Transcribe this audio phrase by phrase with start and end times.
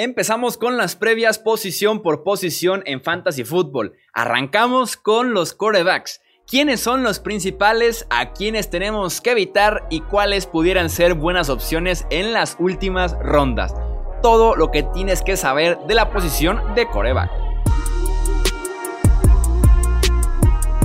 [0.00, 3.94] Empezamos con las previas posición por posición en Fantasy Football.
[4.12, 6.20] Arrancamos con los corebacks.
[6.46, 8.06] ¿Quiénes son los principales?
[8.08, 9.88] ¿A quiénes tenemos que evitar?
[9.90, 13.74] ¿Y cuáles pudieran ser buenas opciones en las últimas rondas?
[14.22, 17.32] Todo lo que tienes que saber de la posición de coreback.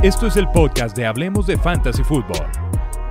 [0.02, 2.48] Esto es el podcast de Hablemos de Fantasy Football.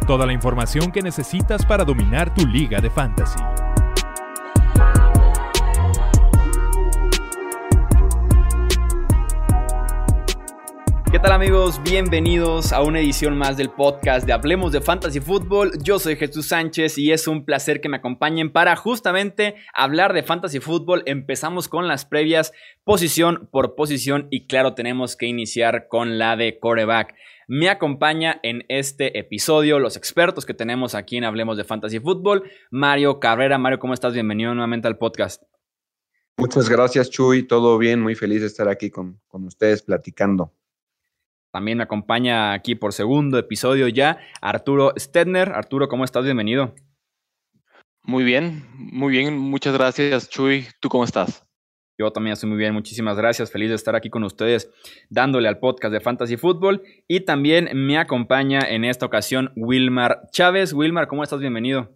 [0.09, 3.39] Toda la información que necesitas para dominar tu liga de fantasy.
[11.13, 11.79] ¿Qué tal amigos?
[11.85, 15.73] Bienvenidos a una edición más del podcast de Hablemos de Fantasy Football.
[15.83, 20.23] Yo soy Jesús Sánchez y es un placer que me acompañen para justamente hablar de
[20.23, 21.03] Fantasy Football.
[21.05, 26.59] Empezamos con las previas posición por posición y claro tenemos que iniciar con la de
[26.59, 27.15] coreback.
[27.47, 32.45] Me acompaña en este episodio los expertos que tenemos aquí en Hablemos de Fantasy Football.
[32.71, 33.59] Mario Cabrera.
[33.59, 34.15] Mario, ¿cómo estás?
[34.15, 35.43] Bienvenido nuevamente al podcast.
[36.39, 37.43] Muchas gracias, Chuy.
[37.43, 40.55] Todo bien, muy feliz de estar aquí con, con ustedes platicando.
[41.53, 45.51] También me acompaña aquí por segundo episodio ya Arturo Stedner.
[45.51, 46.25] Arturo, ¿cómo estás?
[46.25, 46.75] Bienvenido.
[48.05, 49.39] Muy bien, muy bien.
[49.39, 50.67] Muchas gracias, Chuy.
[50.81, 51.47] ¿Tú cómo estás?
[51.99, 53.53] Yo también estoy muy bien, muchísimas gracias.
[53.53, 54.71] Feliz de estar aquí con ustedes
[55.11, 56.83] dándole al podcast de Fantasy Football.
[57.07, 60.73] Y también me acompaña en esta ocasión Wilmar Chávez.
[60.73, 61.41] Wilmar, ¿cómo estás?
[61.41, 61.91] Bienvenido.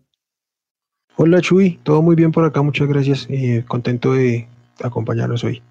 [1.17, 3.27] Hola Chuy, todo muy bien por acá, muchas gracias.
[3.31, 4.47] y contento de
[4.83, 5.63] acompañarnos hoy.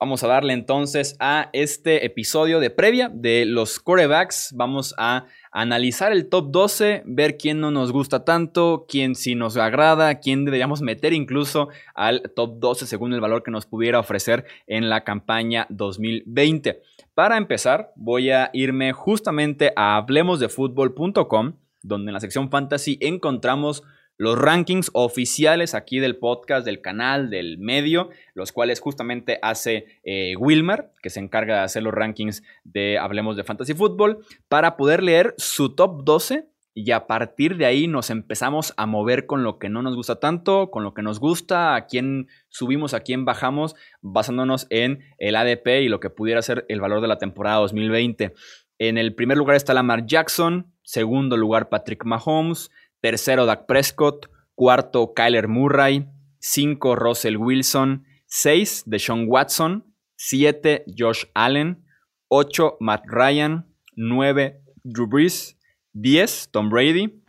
[0.00, 4.52] Vamos a darle entonces a este episodio de previa de los corebacks.
[4.54, 9.56] Vamos a analizar el top 12, ver quién no nos gusta tanto, quién sí nos
[9.56, 14.44] agrada, quién deberíamos meter incluso al top 12 según el valor que nos pudiera ofrecer
[14.68, 16.80] en la campaña 2020.
[17.14, 23.82] Para empezar, voy a irme justamente a hablemosdefutbol.com, donde en la sección fantasy encontramos
[24.18, 30.34] los rankings oficiales aquí del podcast, del canal, del medio, los cuales justamente hace eh,
[30.36, 35.02] Wilmer, que se encarga de hacer los rankings de Hablemos de Fantasy Football, para poder
[35.02, 39.58] leer su top 12 y a partir de ahí nos empezamos a mover con lo
[39.58, 43.24] que no nos gusta tanto, con lo que nos gusta, a quién subimos, a quién
[43.24, 47.58] bajamos, basándonos en el ADP y lo que pudiera ser el valor de la temporada
[47.58, 48.32] 2020.
[48.78, 52.70] En el primer lugar está Lamar Jackson, segundo lugar Patrick Mahomes,
[53.00, 56.06] tercero Dak Prescott, cuarto Kyler Murray,
[56.38, 59.84] cinco Russell Wilson, seis Deshaun Watson,
[60.16, 61.84] siete Josh Allen,
[62.28, 63.66] ocho Matt Ryan,
[63.96, 65.56] nueve Drew Brees,
[65.92, 67.22] diez Tom Brady,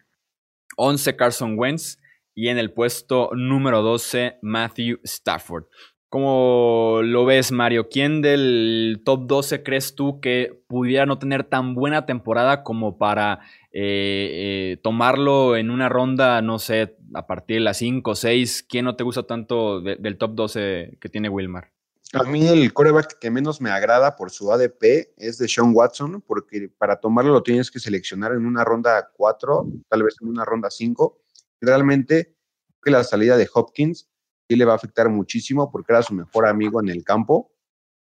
[0.78, 1.98] once Carson Wentz.
[2.36, 5.66] Y en el puesto número 12 Matthew Stafford.
[6.10, 7.88] ¿Cómo lo ves, Mario?
[7.88, 13.42] ¿Quién del top 12 crees tú que pudiera no tener tan buena temporada como para
[13.72, 18.66] eh, eh, tomarlo en una ronda, no sé, a partir de las 5 o 6?
[18.68, 21.72] ¿Quién no te gusta tanto del top 12 que tiene Wilmar?
[22.14, 26.24] A mí el coreback que menos me agrada por su ADP es de Sean Watson,
[26.26, 30.44] porque para tomarlo lo tienes que seleccionar en una ronda 4, tal vez en una
[30.44, 31.22] ronda 5.
[31.62, 32.36] Realmente,
[32.82, 34.09] que la salida de Hopkins
[34.50, 37.52] sí le va a afectar muchísimo porque era su mejor amigo en el campo.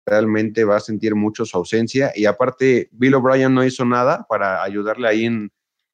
[0.05, 2.13] Realmente va a sentir mucho su ausencia.
[2.15, 5.51] Y aparte, Bill O'Brien no hizo nada para ayudarle ahí en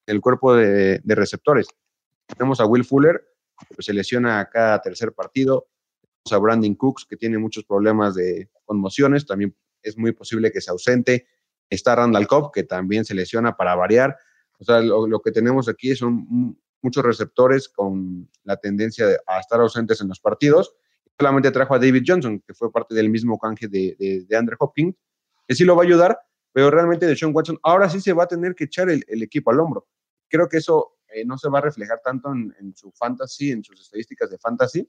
[0.06, 1.69] el cuerpo de, receptores.
[2.27, 3.22] Tenemos a Will Fuller,
[3.77, 5.69] que se lesiona cada tercer partido.
[6.03, 9.27] Tenemos a Brandon Cooks, que tiene muchos problemas de conmociones.
[9.27, 11.28] También es muy posible que se ausente.
[11.69, 14.16] Está Randall Cobb, que también se lesiona para variar.
[14.59, 19.60] O sea, lo, lo que tenemos aquí son muchos receptores con la tendencia a estar
[19.60, 20.74] ausentes en los partidos.
[21.18, 24.94] Solamente trajo a David Johnson, que fue parte del mismo canje de, de, Andrew Hopkins,
[25.46, 26.18] que sí lo va a ayudar,
[26.52, 29.50] pero realmente de Sean Watson ahora sí se va a tener que echar el, equipo
[29.50, 29.86] al hombro.
[30.28, 33.80] Creo que eso eh, no se va a reflejar tanto en, su fantasy, en sus
[33.80, 34.88] estadísticas de fantasy,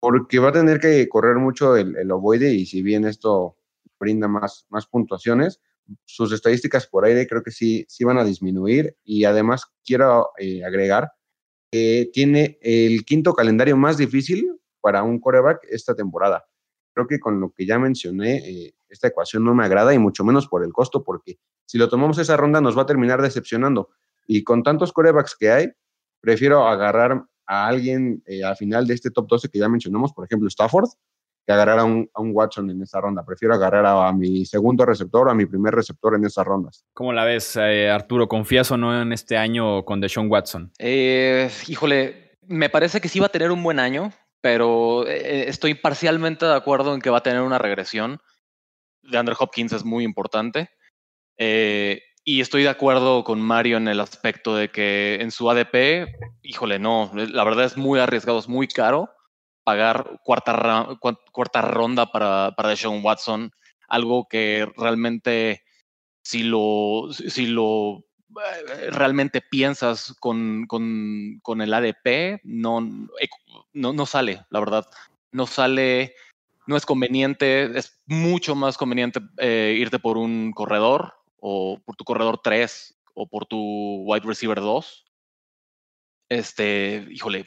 [0.00, 3.56] porque va a tener que correr mucho el, el ovoide y si bien esto
[3.98, 5.60] brinda más, más puntuaciones,
[6.04, 10.64] sus estadísticas por aire creo que sí, sí van a disminuir y además quiero eh,
[10.64, 11.12] agregar
[11.70, 16.44] tiene el quinto calendario más difícil para un coreback esta temporada.
[16.94, 20.24] Creo que con lo que ya mencioné, eh, esta ecuación no me agrada y mucho
[20.24, 23.90] menos por el costo, porque si lo tomamos esa ronda nos va a terminar decepcionando.
[24.26, 25.68] Y con tantos corebacks que hay,
[26.20, 30.24] prefiero agarrar a alguien eh, al final de este top 12 que ya mencionamos, por
[30.24, 30.88] ejemplo, Stafford,
[31.50, 33.24] que agarrar a un, Watson en esa ronda.
[33.24, 36.84] Prefiero agarrar a, mi segundo receptor o a mi primer receptor en esas rondas.
[36.94, 38.28] ¿Cómo la ves, eh, Arturo?
[38.28, 40.70] ¿Confías o no en este año con Deshaun Watson?
[40.78, 45.74] Eh, híjole, me parece que sí va a tener un buen año, pero eh, estoy
[45.74, 48.20] parcialmente de acuerdo en que va a tener una regresión.
[49.02, 50.70] De Andrew Hopkins es muy importante.
[51.36, 56.06] y estoy de acuerdo con Mario en el aspecto de que en su ADP,
[56.42, 59.10] híjole, no, la verdad es muy arriesgado, es muy caro
[59.64, 63.52] pagar cuarta, ronda para, para Deshaun Watson,
[63.88, 65.62] algo que realmente
[66.22, 72.80] si lo, si lo eh, realmente piensas con, con, con el ADP, no,
[73.72, 74.86] no, no sale, la verdad.
[75.32, 76.14] No sale,
[76.66, 82.04] no es conveniente, es mucho más conveniente eh, irte por un corredor o por tu
[82.04, 85.06] corredor 3 o por tu wide receiver 2.
[86.28, 87.46] Este, híjole,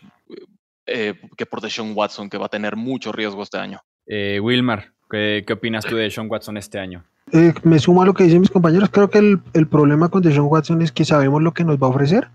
[0.85, 3.79] eh, que por Deshaun Watson, que va a tener mucho riesgo este año.
[4.05, 7.03] Eh, Wilmar, ¿qué, ¿qué, opinas tú de Deshaun Watson este año?
[7.31, 8.89] Eh, me sumo a lo que dicen mis compañeros.
[8.89, 11.87] Creo que el, el problema con Deshaun Watson es que sabemos lo que nos va
[11.87, 12.29] a ofrecer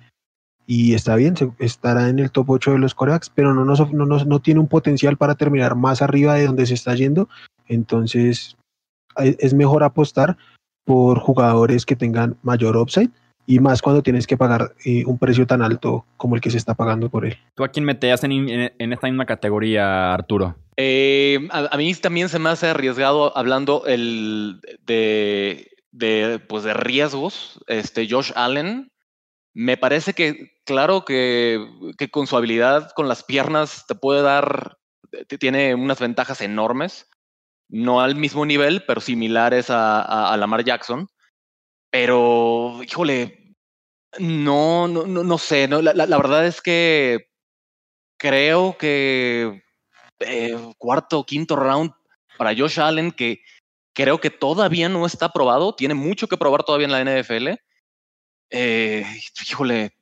[0.71, 4.05] y está bien, estará en el top 8 de los corebacks, pero no, nos, no,
[4.05, 7.27] no tiene un potencial para terminar más arriba de donde se está yendo.
[7.69, 8.59] Entonces,
[9.17, 10.37] es mejor apostar
[10.85, 13.11] por jugadores que tengan mayor upside
[13.49, 16.59] y más cuando tienes que pagar eh, un precio tan alto como el que se
[16.59, 17.39] está pagando por él.
[17.55, 20.55] ¿Tú a quién meteas en, en, en esta misma categoría, Arturo?
[20.77, 26.75] Eh, a, a, mí también se me hace arriesgado hablando el de, de, pues de
[26.75, 27.59] riesgos.
[27.69, 28.93] Este Josh Allen,
[29.55, 31.67] me parece que, claro que,
[31.97, 34.77] que, con su habilidad con las piernas te puede dar,
[35.39, 37.09] tiene unas ventajas enormes.
[37.71, 41.09] No al mismo nivel, pero similares a, a, a Lamar Jackson.
[41.91, 43.55] Pero, híjole,
[44.19, 45.69] no, no, no, no sé.
[45.69, 47.31] No, la, la, verdad es que
[48.19, 49.63] creo que
[50.21, 51.93] eh, cuarto o quinto round
[52.37, 53.43] para Josh Allen, que
[53.95, 57.49] creo que todavía no está probado, tiene mucho que probar todavía en la NFL.
[58.51, 59.05] Eh,
[59.49, 59.93] híjole,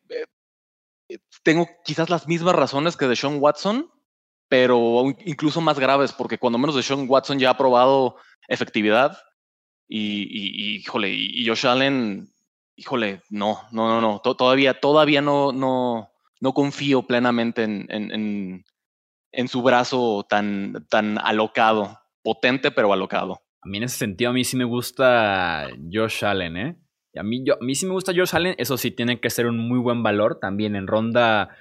[1.08, 3.90] eh, tengo quizás las mismas razones que de Sean Watson,
[4.48, 8.16] pero incluso más graves, porque cuando menos de Sean Watson ya ha probado
[8.48, 9.18] efectividad
[9.88, 12.28] y, híjole, y, Josh Allen,
[12.76, 16.10] híjole, no, no, no, no, todavía, todavía no, no,
[16.40, 18.64] no confío plenamente en, en,
[19.32, 23.40] en, su brazo tan, tan alocado, potente pero alocado.
[23.62, 26.76] A mí en ese sentido, a mí sí me gusta Josh Allen, ¿eh?
[27.18, 29.46] A mí, yo, a mí sí me gusta Josh Allen, eso sí, tiene que ser
[29.46, 31.56] un muy buen valor también en ronda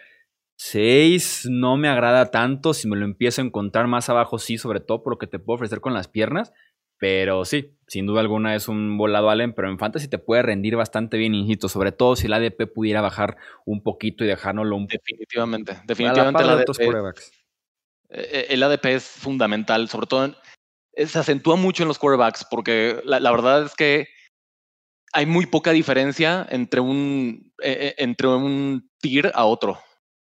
[0.58, 4.80] 6 no me agrada tanto, si me lo empiezo a encontrar más abajo sí, sobre
[4.80, 6.54] todo por lo que te puedo ofrecer con las piernas,
[6.98, 10.76] pero sí, sin duda alguna es un volado Allen, pero en Fantasy te puede rendir
[10.76, 14.88] bastante bien, insisto, sobre todo si el ADP pudiera bajar un poquito y dejárnoslo un
[14.88, 17.14] Definitivamente, definitivamente el ADP,
[18.10, 20.36] eh, el ADP es fundamental, sobre todo en,
[20.94, 24.08] eh, se acentúa mucho en los quarterbacks, porque la, la, verdad es que
[25.12, 29.80] hay muy poca diferencia entre un, eh, entre un tier a otro.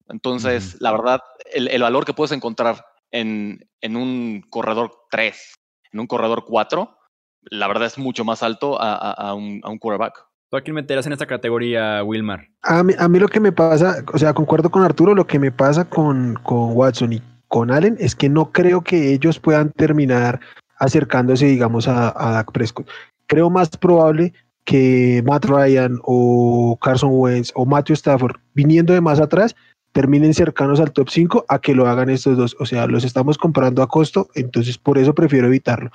[0.09, 1.21] Entonces, la verdad,
[1.53, 5.60] el, el, valor que puedes encontrar en, en un corredor 3
[5.93, 6.97] en un corredor 4,
[7.43, 10.27] la verdad es mucho más alto a, a, a, un, a un quarterback.
[10.51, 12.49] ¿Tú a quién meterás en esta categoría, Wilmar?
[12.63, 15.39] A mí, a mí, lo que me pasa, o sea, concuerdo con Arturo, lo que
[15.39, 19.71] me pasa con, con Watson y con Allen es que no creo que ellos puedan
[19.71, 20.41] terminar
[20.79, 22.89] acercándose, digamos, a, a Dak Prescott.
[23.27, 24.33] Creo más probable
[24.65, 29.55] que Matt Ryan o Carson Wentz o Matthew Stafford, viniendo de más atrás,
[29.93, 32.57] terminen cercanos al top 5 a que lo hagan estos dos.
[32.59, 35.91] O sea, los estamos comprando a costo, entonces por eso prefiero evitarlo.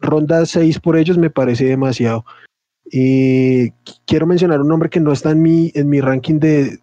[0.00, 2.24] Ronda 6 por ellos me parece demasiado.
[2.84, 3.70] Y
[4.06, 6.80] quiero mencionar un nombre que no está en mi, en mi ranking de,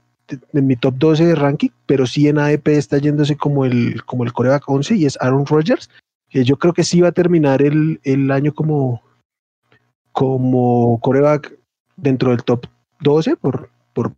[0.54, 4.24] en mi top 12 de ranking, pero sí en ADP está yéndose como el, como
[4.24, 5.90] el coreback 11 y es Aaron Rodgers,
[6.30, 9.02] que yo creo que sí va a terminar el, el año como,
[10.12, 11.58] como coreback
[11.98, 12.66] dentro del top
[13.02, 14.14] 12 por, por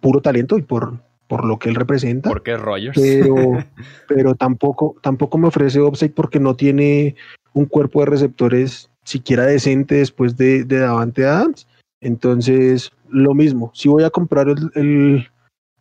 [0.00, 0.98] puro talento y por,
[1.30, 2.28] por lo que él representa.
[2.28, 3.00] Porque es Rogers.
[3.00, 3.34] Pero,
[4.08, 7.14] pero tampoco, tampoco me ofrece upside porque no tiene
[7.52, 11.68] un cuerpo de receptores siquiera decente después de, de Davante Adams.
[12.00, 13.70] Entonces, lo mismo.
[13.74, 15.28] Si voy a comprar el, el,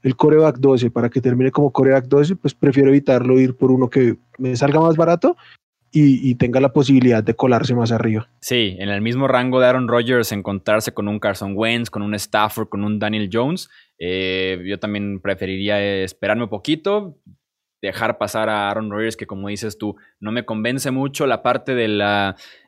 [0.04, 3.90] el coreback 12 para que termine como coreback 12, pues prefiero evitarlo ir por uno
[3.90, 5.36] que me salga más barato
[5.92, 8.30] y, tenga la posibilidad de colarse más arriba.
[8.40, 12.14] Sí, en el mismo rango de Aaron Rodgers, encontrarse con un Carson Wentz, con un
[12.14, 17.18] Stafford, con un Daniel Jones, eh, yo también preferiría esperarme un poquito,
[17.82, 21.76] dejar pasar a Aaron Rodgers, que como dices tú, no me convence mucho la parte
[21.76, 22.02] del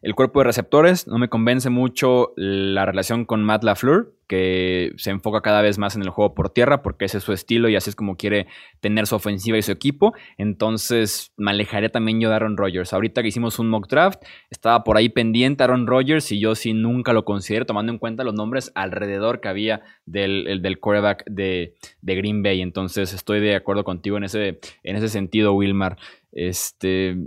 [0.01, 5.09] el cuerpo de receptores, no me convence mucho la relación con Matt LaFleur, que se
[5.09, 7.75] enfoca cada vez más en el juego por tierra, porque ese es su estilo y
[7.75, 8.47] así es como quiere
[8.79, 10.13] tener su ofensiva y su equipo.
[10.37, 12.93] Entonces me alejaré también yo de Aaron Rodgers.
[12.93, 16.71] Ahorita que hicimos un mock draft, estaba por ahí pendiente Aaron Rodgers y yo sí
[16.71, 21.25] nunca lo considero, tomando en cuenta los nombres alrededor que había del, el, del quarterback
[21.25, 22.61] de, de, Green Bay.
[22.61, 25.97] Entonces estoy de acuerdo contigo en ese, en ese sentido, Wilmar.
[26.31, 27.17] Este,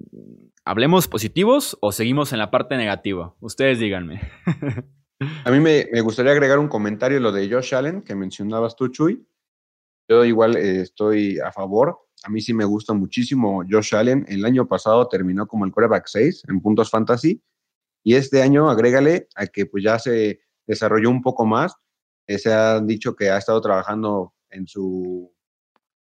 [0.65, 3.35] ¿Hablemos positivos o seguimos en la parte negativa?
[3.41, 4.23] Ustedes díganme.
[5.45, 8.89] A mí me, me, gustaría agregar un comentario lo de Josh Allen que mencionabas tú,
[8.89, 9.27] Chuy.
[10.09, 11.99] Yo igual eh, estoy a favor.
[12.25, 14.25] A mí sí me gusta muchísimo Josh Allen.
[14.29, 17.43] El año pasado terminó como el quarterback 6 en puntos fantasy.
[18.03, 21.75] Y este año, agrégale a que pues ya se desarrolló un poco más.
[22.27, 25.33] Eh, se ha dicho que ha estado trabajando en su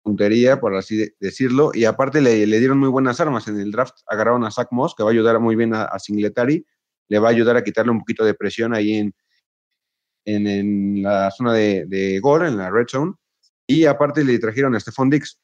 [0.02, 3.48] puntería, por así decirlo, y aparte le, le, dieron muy buenas armas.
[3.48, 5.98] En el draft agarraron a Zach Moss, que va a ayudar muy bien a, a
[5.98, 6.66] Singletary,
[7.08, 9.14] le va a ayudar a quitarle un poquito de presión ahí en,
[10.24, 13.12] en, en la zona de, de, gol, en la red zone,
[13.66, 15.40] y aparte le trajeron a Stephon Dix.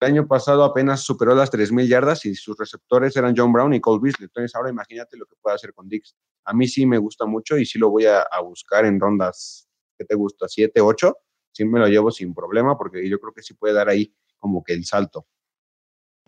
[0.00, 3.80] El año pasado apenas superó las 3.000 yardas y sus receptores eran John Brown y
[3.80, 4.26] Cole Beasley.
[4.26, 6.14] Entonces ahora imagínate lo que puede hacer con Dix.
[6.44, 9.68] A mí sí me gusta mucho y sí lo voy a, a buscar en rondas,
[9.96, 10.46] ¿qué te gusta?
[10.46, 11.16] ¿7, 8?
[11.54, 14.62] sí me lo llevo sin problema porque yo creo que sí puede dar ahí como
[14.62, 15.26] que el salto.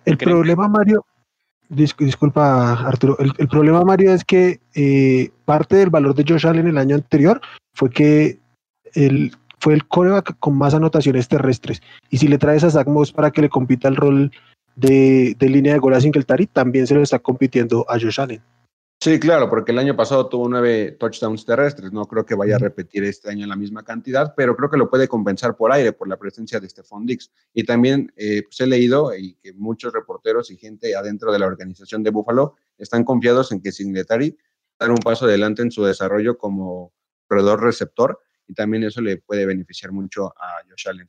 [0.05, 1.05] El problema, Mario,
[1.69, 6.47] dis, disculpa Arturo, el, el, problema, Mario, es que eh, parte del valor de Josh
[6.47, 7.41] Allen el año anterior
[7.75, 8.39] fue que
[8.95, 11.83] el, fue el coreback con más anotaciones terrestres.
[12.11, 14.31] Y si le traes a Zach Moss para que le compita el rol
[14.75, 18.43] de, de línea de gol a Singletary, también se lo está compitiendo a Josh Allen.
[18.99, 21.93] Sí, claro, porque el año pasado tuvo nueve touchdowns terrestres.
[21.93, 24.89] No creo que vaya a repetir este año la misma cantidad, pero creo que lo
[24.89, 27.31] puede compensar por aire, por la presencia de Stephon Dix.
[27.53, 31.47] Y también eh, pues he leído y que muchos reporteros y gente adentro de la
[31.47, 34.37] organización de Buffalo están confiados en que Singletary
[34.79, 36.93] dar un paso adelante en su desarrollo como
[37.29, 41.09] corredor receptor y también eso le puede beneficiar mucho a Josh Allen.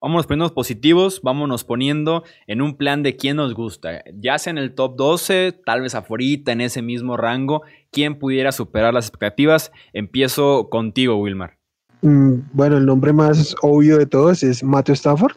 [0.00, 4.04] Vámonos poniendo positivos, vámonos poniendo en un plan de quién nos gusta.
[4.14, 8.52] Ya sea en el top 12, tal vez afuera, en ese mismo rango, quién pudiera
[8.52, 9.72] superar las expectativas.
[9.94, 11.56] Empiezo contigo, Wilmar.
[12.02, 15.36] Mm, bueno, el nombre más obvio de todos es Matthew Stafford.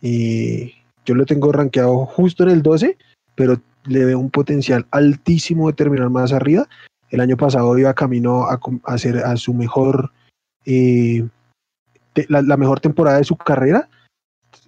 [0.00, 0.74] Y
[1.06, 2.98] yo lo tengo rankeado justo en el 12,
[3.36, 6.68] pero le veo un potencial altísimo de terminar más arriba.
[7.10, 10.10] El año pasado iba camino a, hacer a su mejor...
[10.64, 11.26] Eh,
[12.28, 13.88] la, mejor temporada de su carrera.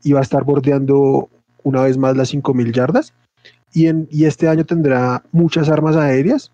[0.02, 1.28] Iba a estar bordeando
[1.62, 3.14] una vez más las 5.000 yardas.
[3.72, 6.52] Y, en, y este año tendrá muchas armas aéreas.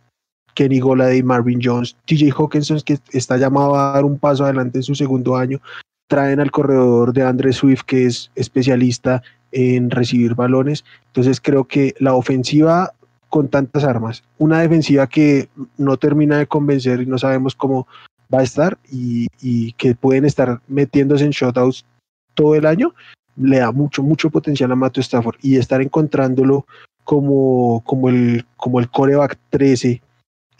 [0.54, 4.82] Kenny Goladay, Marvin Jones, TJ Hawkinson, que está llamado a dar un paso adelante en
[4.82, 5.60] su segundo año.
[6.08, 10.84] Traen al corredor de Andre Swift, que es especialista en recibir balones.
[11.06, 12.92] Entonces creo que la ofensiva
[13.30, 17.86] con tantas armas, una defensiva que no termina de convencer y no sabemos cómo
[18.32, 21.84] va a estar y, que pueden estar metiéndose en shutouts
[22.34, 22.94] todo el año,
[23.36, 26.66] le da mucho, mucho potencial a Matthew Stafford y estar encontrándolo
[27.04, 30.00] como, como, el, como el coreback 13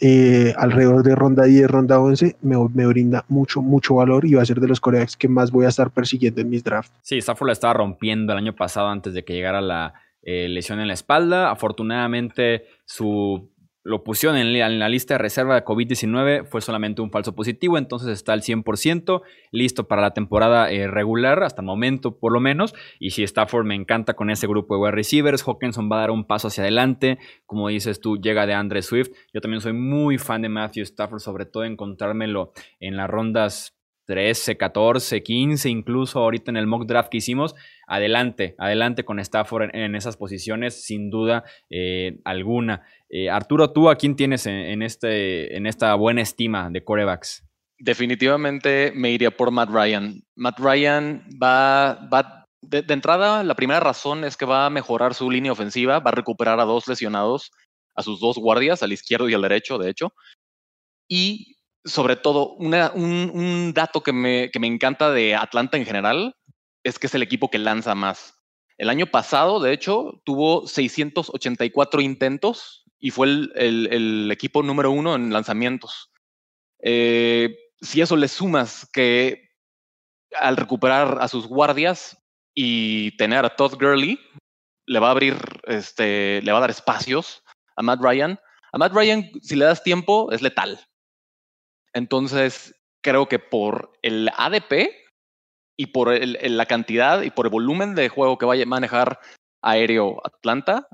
[0.03, 4.41] eh, alrededor de ronda 10, ronda 11, me, me, brinda mucho, mucho valor y va
[4.41, 6.91] a ser de los corebacks que más voy a estar persiguiendo en mis drafts.
[7.03, 10.79] Sí, Stafford la estaba rompiendo el año pasado antes de que llegara la eh, lesión
[10.79, 11.51] en la espalda.
[11.51, 13.50] Afortunadamente, su
[13.83, 18.09] lo pusieron en la, lista de reserva de COVID-19, fue solamente un falso positivo, entonces
[18.09, 19.21] está al 100%,
[19.51, 23.65] listo para la temporada eh, regular, hasta el momento por lo menos, y si Stafford
[23.65, 26.63] me encanta con ese grupo de wide receivers, Hawkinson va a dar un paso hacia
[26.63, 30.83] adelante, como dices tú, llega de Andre Swift, yo también soy muy fan de Matthew
[30.83, 33.80] Stafford, sobre todo encontrármelo en las rondas
[34.11, 37.55] 13, 14, 15, incluso ahorita en el mock draft que hicimos,
[37.87, 42.81] adelante, adelante con Stafford en, esas posiciones, sin duda eh, alguna.
[43.09, 47.47] Eh, Arturo, ¿tú a quién tienes en, en, este, en esta buena estima de corebacks?
[47.79, 50.21] Definitivamente me iría por Matt Ryan.
[50.35, 55.13] Matt Ryan va, va de, de, entrada, la primera razón es que va a mejorar
[55.13, 57.51] su línea ofensiva, va a recuperar a dos lesionados,
[57.95, 60.13] a sus dos guardias, al izquierdo y al derecho, de hecho.
[61.07, 66.35] Y sobre todo, un, dato que me, que me encanta de Atlanta en general
[66.83, 68.35] es que es el equipo que lanza más.
[68.77, 75.31] El año pasado, de hecho, tuvo 684 intentos y fue el equipo número uno en
[75.31, 76.11] lanzamientos.
[76.81, 79.49] Eh, si eso le sumas que
[80.39, 82.17] al recuperar a sus guardias
[82.53, 84.19] y tener a Todd Gurley,
[84.85, 87.43] le va a abrir, este, le va a dar espacios
[87.75, 88.39] a Matt Ryan.
[88.71, 90.79] A Matt Ryan, si le das tiempo, es letal.
[91.93, 94.91] Entonces, creo que por el ADP
[95.77, 99.19] y por la cantidad y por el volumen de juego que vaya a manejar
[99.61, 100.87] aéreo Atlanta,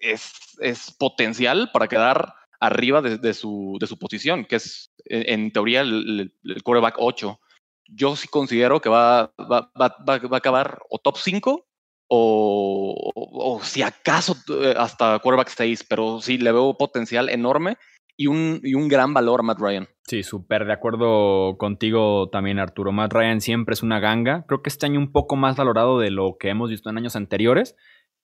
[0.00, 5.82] es, es potencial para quedar arriba de, su, de, su, posición, que es en teoría
[5.82, 7.38] el, el, quarterback 8.
[7.88, 11.66] Yo sí considero que va, va, va, va a acabar o top 5
[12.08, 17.76] o, o, o, si acaso eh, hasta quarterback 6, pero sí le veo potencial enorme
[18.16, 19.88] y un, y un gran valor a Matt Ryan.
[20.06, 22.92] Sí, súper de acuerdo contigo también, Arturo.
[22.92, 24.44] Matt Ryan siempre es una ganga.
[24.46, 27.16] Creo que este año un poco más valorado de lo que hemos visto en años
[27.16, 27.76] anteriores.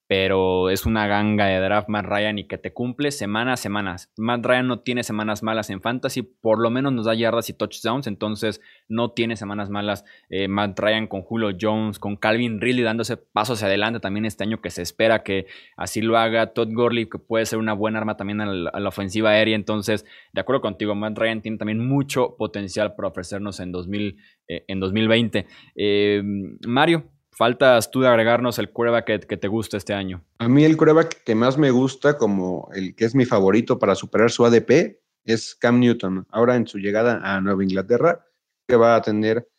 [0.07, 3.95] Pero es una ganga de draft Matt Ryan y que te cumple semana a semana.
[4.17, 7.53] Matt Ryan no tiene semanas malas en fantasy, por lo menos nos da yardas y
[7.53, 12.83] touchdowns, entonces no tiene semanas malas eh, Matt Ryan con Julio Jones, con Calvin Ridley
[12.83, 16.53] dándose pasos hacia adelante también este año que se espera que así lo haga.
[16.53, 20.41] Todd Gurley que puede ser una buena arma también a la, ofensiva aérea, entonces de
[20.41, 24.17] acuerdo contigo, Matt Ryan tiene también mucho potencial para ofrecernos en, 2000,
[24.47, 25.47] eh, en 2020.
[25.75, 26.21] Eh,
[26.67, 30.23] Mario, Faltas tú de agregarnos el quarterback que, te gusta este año.
[30.37, 33.95] A mí el quarterback que más me gusta, como el que es mi favorito para
[33.95, 36.27] superar su ADP, es Cam Newton.
[36.29, 38.23] Ahora en su llegada a Nueva Inglaterra,
[38.67, 39.49] que va a tener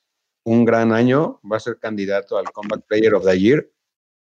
[0.44, 3.68] un gran año, va a ser candidato al Comeback Player of the Year.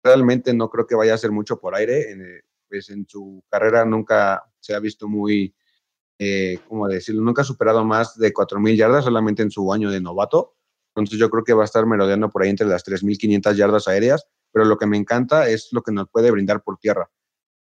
[0.04, 2.12] Realmente no creo que vaya a hacer mucho por aire.
[2.12, 5.56] En, eh, pues en su carrera nunca se ha visto muy,
[6.20, 7.22] eh, ¿cómo decirlo?
[7.22, 10.57] Nunca ha superado más de 4.000 yardas solamente en su año de novato
[11.02, 14.28] entonces yo creo que va a estar merodeando por ahí entre las 3.500 yardas aéreas,
[14.52, 17.10] pero lo que me encanta es lo que nos puede brindar por tierra.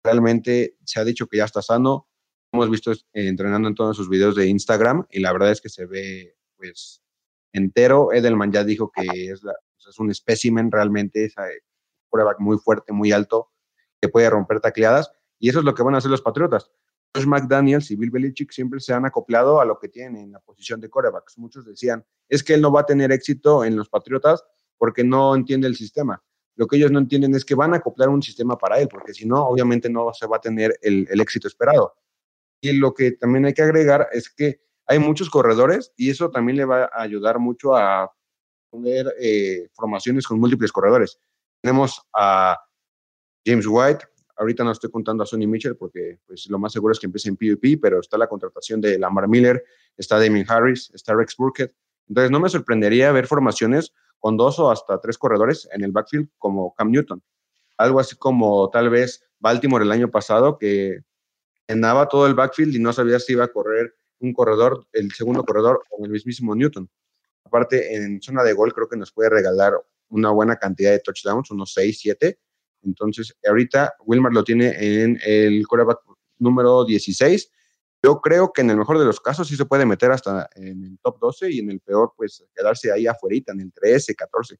[0.03, 2.07] Realmente se ha dicho que ya está sano,
[2.53, 5.69] hemos visto eh, entrenando en todos sus videos de Instagram y la verdad es que
[5.69, 7.01] se ve pues
[7.51, 8.13] entero.
[8.13, 9.41] Edelman ya dijo que es,
[9.87, 11.61] es un espécimen realmente, esa eh,
[12.09, 13.51] prueba muy fuerte, muy alto,
[14.01, 16.71] que puede romper tacleadas y eso es lo que van a hacer los Patriotas.
[17.15, 20.39] Josh McDaniels y Bill Belichick siempre se han acoplado a lo que tienen en la
[20.41, 21.37] posición de corebacks.
[21.37, 24.43] Muchos decían, es que él no va a tener éxito en los Patriotas
[24.77, 26.21] porque no entiende el sistema.
[26.55, 29.13] Lo que ellos no entienden es que van a acoplar un sistema para él, porque
[29.13, 31.95] si no, obviamente no se va a tener el, éxito esperado.
[32.61, 36.57] Y lo que también hay que agregar es que hay muchos corredores y eso también
[36.57, 38.13] le va a ayudar mucho a
[38.69, 41.19] poner eh, formaciones con múltiples corredores.
[41.61, 42.57] Tenemos a
[43.45, 44.05] James White,
[44.37, 47.29] Ahorita no estoy contando a Sonny Mitchell porque pues, lo más seguro es que empiece
[47.29, 49.63] en PvP, pero está la contratación de Lamar Miller,
[49.95, 51.73] está Damien Harris, está Rex Burkett.
[52.07, 56.29] Entonces no me sorprendería ver formaciones con dos o hasta tres corredores en el backfield
[56.37, 57.21] como Cam Newton.
[57.77, 61.01] Algo así como tal vez Baltimore el año pasado que
[61.67, 65.43] llenaba todo el backfield y no sabía si iba a correr un corredor, el segundo
[65.43, 66.89] corredor o el mismísimo Newton.
[67.43, 69.73] Aparte, en zona de gol creo que nos puede regalar
[70.09, 72.39] una buena cantidad de touchdowns, unos 6, 7,
[72.85, 75.99] entonces, ahorita Wilmar lo tiene en el coreback
[76.37, 77.51] número 16.
[78.03, 80.83] Yo creo que en el mejor de los casos sí se puede meter hasta en
[80.83, 84.57] el top 12 y en el peor, pues quedarse ahí afuera, en el 13, 14.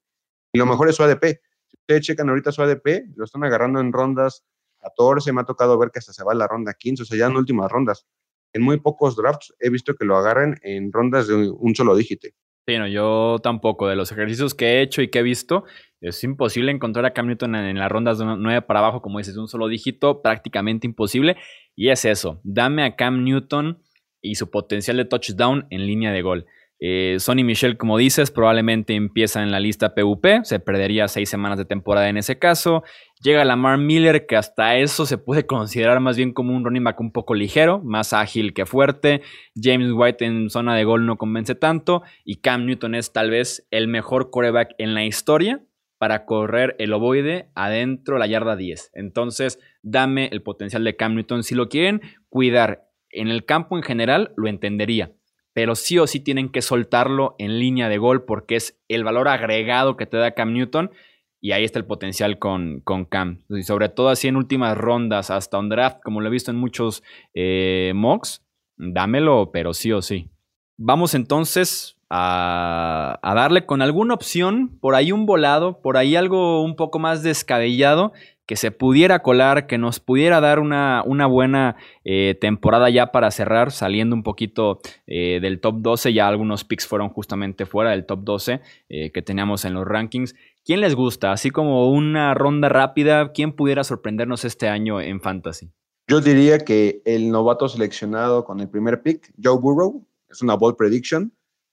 [0.54, 1.40] Y lo mejor es su ADP.
[1.68, 4.44] Si ustedes checan ahorita su ADP, lo están agarrando en rondas
[4.80, 7.28] 14, me ha tocado ver que hasta se va la ronda 15, o sea, ya
[7.28, 8.06] en últimas rondas.
[8.54, 12.30] En muy pocos drafts he visto que lo agarren en rondas de un solo dígito.
[12.68, 13.88] Sí, no, yo tampoco.
[13.88, 15.66] De los ejercicios que he hecho y que he visto,
[16.10, 19.38] es imposible encontrar a Cam Newton en, las rondas de 9 para abajo, como dices,
[19.38, 21.38] un solo dígito, prácticamente imposible.
[21.76, 23.82] Y es eso, dame a Cam Newton
[24.22, 26.46] y su potencial de touchdown en línea de gol.
[26.80, 31.58] Eh, Sonny Michel, como dices, probablemente empieza en la lista PUP, se perdería seis semanas
[31.58, 32.84] de temporada en ese caso.
[33.24, 37.00] Llega Lamar Miller, que hasta eso se puede considerar más bien como un running back
[37.00, 39.22] un poco ligero, más ágil que fuerte.
[39.60, 42.04] James White en zona de gol no convence tanto.
[42.26, 45.62] Y Cam Newton es tal vez el mejor coreback en la historia
[45.98, 48.92] para correr el ovoide adentro de la yarda 10.
[48.94, 51.44] Entonces, dame el potencial de Cam Newton.
[51.44, 55.12] Si lo quieren cuidar en el campo en general, lo entendería
[55.56, 59.30] pero sí o sí tienen que soltarlo en línea de gol porque es el valor
[59.30, 60.92] agregado que te da Cam Newton
[61.40, 63.46] y ahí está el potencial con, con Cam.
[63.48, 66.58] Y sobre todo así en últimas rondas, hasta un draft, como lo he visto en
[66.58, 67.04] muchos
[67.34, 70.30] eh, mocks, dámelo, pero sí o sí.
[70.76, 76.76] Vamos entonces a, darle con alguna opción, por ahí un volado, por ahí algo un
[76.76, 78.14] poco más descabellado
[78.46, 83.32] que se pudiera colar, que nos pudiera dar una, una buena eh, temporada ya para
[83.32, 86.14] cerrar, saliendo un poquito eh, del top 12.
[86.14, 90.36] Ya algunos picks fueron justamente fuera del top 12 eh, que teníamos en los rankings.
[90.64, 91.32] ¿Quién les gusta?
[91.32, 95.72] Así como una ronda rápida, ¿quién pudiera sorprendernos este año en Fantasy?
[96.08, 100.76] Yo diría que el novato seleccionado con el primer pick, Joe Burrow, es una ball
[100.76, 101.32] prediction,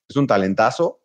[0.09, 1.01] es un talentazo.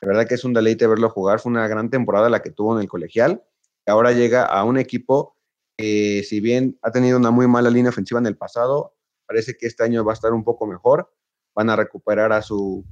[0.00, 1.40] De verdad que es un deleite verlo jugar.
[1.40, 3.42] Fue una gran temporada la que tuvo en el colegial
[3.86, 5.36] ahora llega a un equipo
[5.76, 8.94] que, si bien ha tenido una muy mala línea ofensiva en el pasado,
[9.26, 11.12] parece que este año va a estar un poco mejor.
[11.54, 12.84] Van a recuperar a su,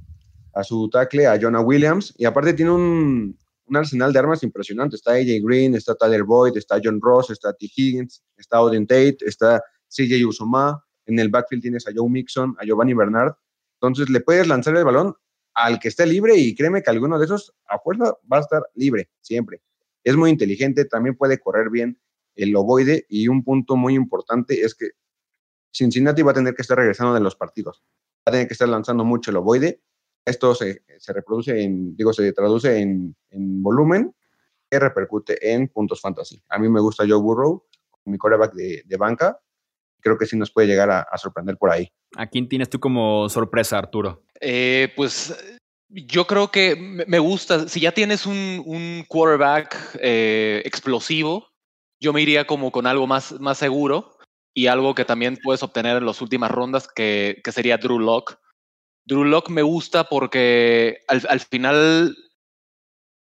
[0.53, 3.37] a su tackle, a Jonah Williams, y aparte tiene un,
[3.73, 4.95] arsenal de armas impresionante.
[4.95, 7.67] Está AJ Green, está Tyler Boyd, está John Ross, está T.
[7.75, 10.83] Higgins, está Odin Tate, está CJ Usoma.
[11.07, 13.33] En el backfield tienes a Joe Mixon, a Giovanni Bernard.
[13.79, 15.15] Entonces le puedes lanzar el balón
[15.55, 18.63] al que esté libre y créeme que alguno de esos a fuerza va a estar
[18.75, 19.61] libre, siempre.
[20.03, 21.99] Es muy inteligente, también puede correr bien
[22.35, 24.91] el ovoide y un punto muy importante es que
[25.71, 27.83] Cincinnati va a tener que estar regresando de los partidos.
[28.19, 29.81] Va a tener que estar lanzando mucho el ovoide.
[30.25, 34.13] Esto se, reproduce en, digo, se traduce en, volumen,
[34.69, 36.41] que repercute en puntos fantasy.
[36.49, 37.65] A mí me gusta Joe Burrow,
[38.05, 39.39] mi coreback de, banca.
[40.05, 41.91] Creo que sí nos puede llegar a, sorprender por ahí.
[42.15, 44.23] ¿A quién tienes tú como sorpresa, Arturo?
[44.39, 45.35] Eh, pues
[45.89, 46.75] yo creo que
[47.07, 51.47] me gusta, si ya tienes un, quarterback eh, explosivo,
[51.99, 54.15] yo me iría como con algo más, más seguro
[54.53, 58.37] y algo que también puedes obtener en las últimas rondas, que, que sería Drew Lock.
[59.07, 62.15] Drew Lock me gusta porque al, al final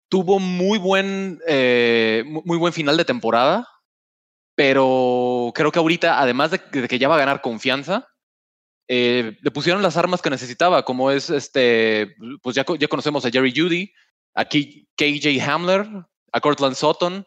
[0.10, 3.69] tuvo muy buen, eh, muy buen final de temporada,
[4.57, 8.09] pero creo que ahorita, además de, que ya va a ganar confianza,
[8.87, 13.53] eh, le pusieron las armas que necesitaba, como es este, pues ya, conocemos a Jerry
[13.55, 13.93] Judy,
[14.33, 15.85] aquí KJ Hamler,
[16.31, 17.23] a Cortland Sutton,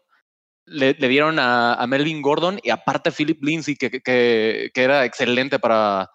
[0.67, 5.61] le, dieron a, Melvin Gordon y aparte a Philip Lindsay, que, que, que era excelente
[5.61, 6.11] para,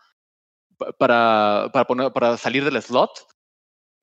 [0.99, 3.11] para, para, para salir del slot.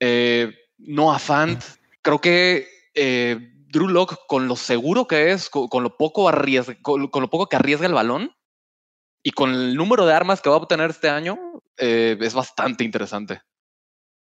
[0.00, 1.62] Eh, no a Fant,
[2.00, 6.30] creo que eh, Drew Locke, con lo seguro que es, con, lo poco
[6.82, 8.36] con, lo poco que arriesga el balón
[9.24, 11.38] y con el número de armas que va a obtener este año,
[11.78, 13.40] eh, es bastante interesante.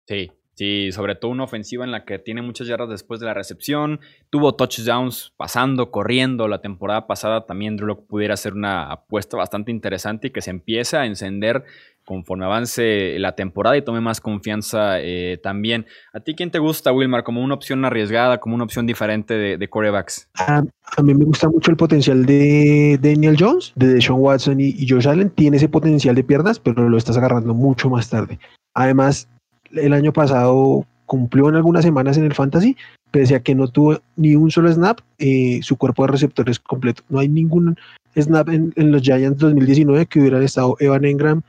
[0.07, 3.33] Sí, Sí, sobre todo una ofensiva en la que tiene muchas yardas después de la
[3.33, 4.01] recepción.
[4.29, 6.47] Tuvo touchdowns pasando, corriendo.
[6.47, 10.51] La temporada pasada también Drew Locke pudiera ser una apuesta bastante interesante y que se
[10.51, 11.65] empieza a encender
[12.13, 15.87] conforme avance la temporada y tome más confianza eh, también.
[16.13, 19.57] ¿A ti quién te gusta, Wilmar, como una opción arriesgada, como una opción diferente de,
[19.57, 20.29] de corebacks?
[20.35, 20.63] A,
[21.03, 25.31] mí me gusta mucho el potencial de Daniel Jones, de Deshaun Watson y, Josh Allen.
[25.31, 28.39] Tiene ese potencial de piernas, pero lo estás agarrando mucho más tarde.
[28.75, 29.27] Además,
[29.73, 32.77] el año pasado cumplió en algunas semanas en el Fantasy,
[33.11, 37.03] pese a que no tuvo ni un solo snap, eh, su cuerpo de receptores completo.
[37.09, 37.77] No hay ningún
[38.15, 41.43] snap en, los Giants 2019 que hubieran estado Evan Engram,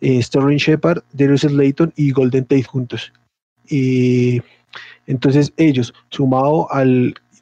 [0.00, 3.12] eh, Sterling Shepard, Darius Slayton y Golden Tate juntos.
[3.68, 4.42] Y
[5.06, 6.84] entonces ellos, sumado a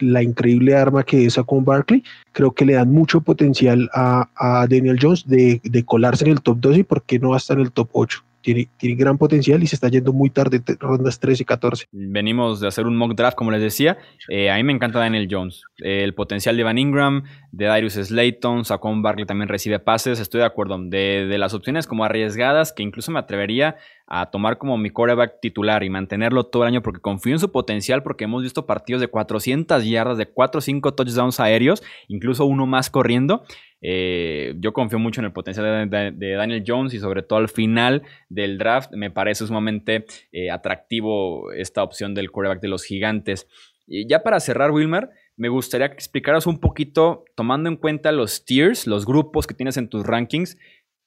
[0.01, 4.99] la increíble arma que es con Barkley, creo que le dan mucho potencial a, Daniel
[5.01, 7.65] Jones de, colarse en el top 2 y por qué no va a estar en
[7.65, 11.47] el top 8 tiene, gran potencial y se está yendo muy tarde, rondas 13 y
[11.47, 11.87] 14.
[11.93, 13.99] Venimos de hacer un mock draft, como les decía.
[14.29, 15.63] Eh, a mí me encanta Daniel Jones.
[15.79, 20.21] el potencial de Van Ingram, de Darius Slayton, Saquon Barkley también recibe pases.
[20.21, 20.79] Estoy de acuerdo.
[20.79, 23.77] De, de, las opciones como arriesgadas, que incluso me atrevería
[24.07, 27.51] a tomar como mi quarterback titular y mantenerlo todo el año porque confío en su
[27.51, 32.45] potencial, porque hemos visto partidos de 400 yardas, de 4 o 5 touchdowns aéreos, incluso
[32.45, 33.45] uno más corriendo.
[33.85, 38.03] Eh, yo confío mucho en el potencial de, Daniel Jones y sobre todo al final
[38.29, 43.49] del draft me parece sumamente eh, atractivo esta opción del quarterback de los gigantes.
[43.87, 48.45] Y ya para cerrar, Wilmer, me gustaría que explicaras un poquito, tomando en cuenta los
[48.45, 50.57] tiers, los grupos que tienes en tus rankings,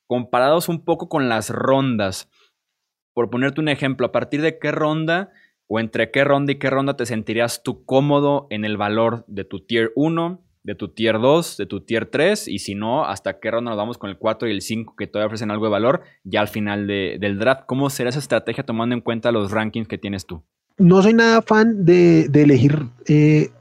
[0.08, 2.30] comparados un poco con las rondas.
[3.14, 5.32] Por ponerte un ejemplo, ¿a partir de qué ronda
[5.68, 9.46] o entre qué ronda y qué ronda te sentirías tú cómodo en el valor de
[9.46, 13.40] tu tier 1, de tu tier 2, de tu tier 3, y si no, hasta
[13.40, 15.72] qué ronda nos vamos con el 4 y el 5 que todavía ofrecen algo de
[15.72, 17.64] valor ya al final del draft.
[17.68, 20.42] ¿Cómo será esa estrategia tomando en cuenta los rankings que tienes tú?
[20.78, 23.52] No soy nada fan de, elegir eh,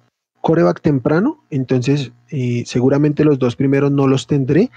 [0.40, 4.70] coreback temprano, entonces eh, seguramente los dos primeros no los tendré,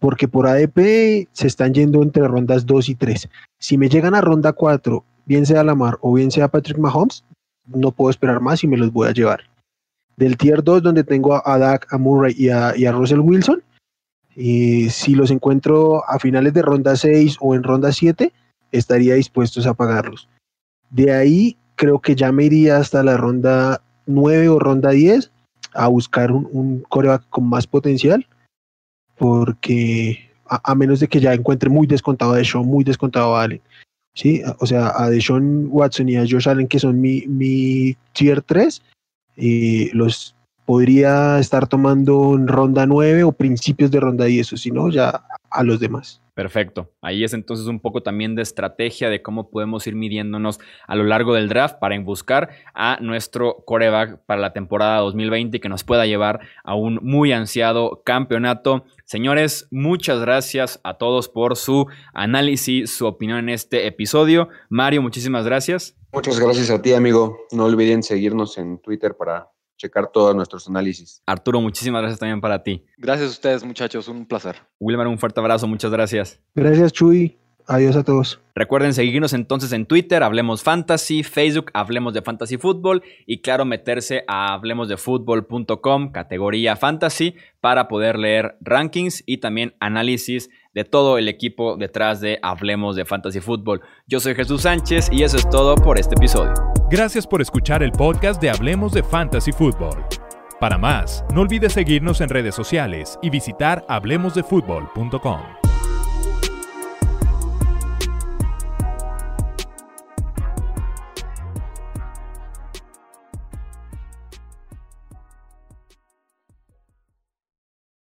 [0.00, 3.28] porque por ADP se están yendo entre rondas 2 y 3.
[3.60, 7.24] Si me llegan a ronda 4, bien sea Lamar o bien sea Patrick Mahomes,
[7.64, 9.49] no puedo esperar más y me los voy a llevar
[10.20, 13.62] del tier 2 donde tengo a, Dak, a Murray y a, Russell Wilson.
[14.36, 18.30] Y si los encuentro a finales de ronda 6 o en ronda 7,
[18.70, 20.28] estaría dispuestos a pagarlos.
[20.90, 25.32] De ahí creo que ya me iría hasta la ronda 9 o ronda 10
[25.72, 28.26] a buscar un, coreback con más potencial,
[29.16, 33.62] porque a, menos de que ya encuentre muy descontado a Deshaun, muy descontado a Allen.
[34.14, 34.42] ¿sí?
[34.58, 38.82] O sea, a Deshaun Watson y a Josh Allen, que son mi, mi tier 3,
[39.40, 44.70] y los podría estar tomando en ronda 9 o principios de ronda 10, o si
[44.70, 46.22] no, ya a los demás.
[46.34, 46.92] Perfecto.
[47.02, 51.04] Ahí es entonces un poco también de estrategia de cómo podemos ir midiéndonos a lo
[51.04, 56.06] largo del draft para buscar a nuestro coreback para la temporada 2020 que nos pueda
[56.06, 58.84] llevar a un muy ansiado campeonato.
[59.04, 64.48] Señores, muchas gracias a todos por su análisis, su opinión en este episodio.
[64.70, 65.99] Mario, muchísimas gracias.
[66.12, 67.38] Muchas gracias a ti, amigo.
[67.52, 71.22] No olviden seguirnos en Twitter para checar todos nuestros análisis.
[71.26, 72.84] Arturo, muchísimas gracias también para ti.
[72.98, 74.08] Gracias a ustedes, muchachos.
[74.08, 74.56] Un placer.
[74.78, 75.66] Wilmar, un fuerte abrazo.
[75.66, 76.40] Muchas gracias.
[76.54, 77.38] Gracias, Chuy.
[77.66, 78.40] Adiós a todos.
[78.56, 84.24] Recuerden seguirnos entonces en Twitter, Hablemos Fantasy, Facebook, Hablemos de Fantasy Fútbol y claro, meterse
[84.26, 91.76] a hablemosdefutbol.com, categoría Fantasy, para poder leer rankings y también análisis de todo el equipo
[91.76, 93.80] detrás de Hablemos de Fantasy Fútbol.
[94.06, 96.54] Yo soy Jesús Sánchez y eso es todo por este episodio.
[96.90, 100.04] Gracias por escuchar el podcast de Hablemos de Fantasy Fútbol.
[100.60, 105.59] Para más, no olvides seguirnos en redes sociales y visitar hablemosdefutbol.com.